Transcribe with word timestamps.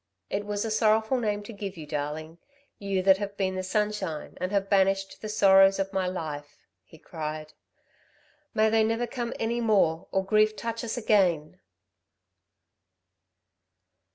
"It 0.31 0.47
was 0.47 0.65
a 0.65 0.71
sorrowful 0.71 1.19
name 1.19 1.43
to 1.43 1.53
give 1.53 1.77
you, 1.77 1.85
darling, 1.85 2.39
you 2.79 3.03
that 3.03 3.17
have 3.19 3.37
been 3.37 3.53
the 3.53 3.61
sunshine, 3.61 4.33
and 4.41 4.51
have 4.51 4.67
banished 4.67 5.21
the 5.21 5.29
sorrows 5.29 5.77
of 5.77 5.93
my 5.93 6.07
life," 6.07 6.57
he 6.83 6.97
cried. 6.97 7.53
"May 8.55 8.71
they 8.71 8.83
never 8.83 9.05
come 9.05 9.31
any 9.39 9.61
more 9.61 10.07
or 10.11 10.25
grief 10.25 10.55
touch 10.55 10.83
us 10.83 10.97
again!" 10.97 11.59